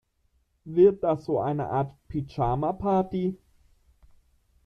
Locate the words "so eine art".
1.25-1.93